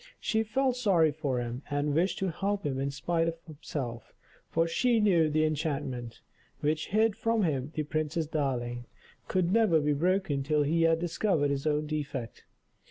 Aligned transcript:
She 0.19 0.41
felt 0.41 0.77
sorry 0.77 1.11
for 1.11 1.39
him, 1.39 1.61
and 1.69 1.93
wished 1.93 2.17
to 2.17 2.31
help 2.31 2.65
him 2.65 2.79
in 2.79 2.89
spite 2.89 3.27
of 3.27 3.37
himself, 3.45 4.15
for 4.49 4.67
she 4.67 4.99
knew 4.99 5.29
the 5.29 5.45
enchantment, 5.45 6.21
which 6.61 6.87
hid 6.87 7.15
from 7.15 7.43
him 7.43 7.71
the 7.75 7.83
Princess 7.83 8.25
Darling, 8.25 8.85
could 9.27 9.53
never 9.53 9.79
be 9.79 9.93
broken 9.93 10.41
till 10.41 10.63
he 10.63 10.81
had 10.81 10.99
discovered 10.99 11.51
his 11.51 11.67
own 11.67 11.85
defect. 11.85 12.45